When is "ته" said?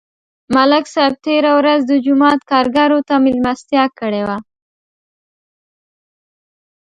3.07-3.13